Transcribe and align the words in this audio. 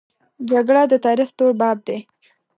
جګړه 0.51 0.83
د 0.91 0.93
تاریخ 1.05 1.29
تور 1.37 1.51
باب 1.61 1.77
دی 1.87 1.97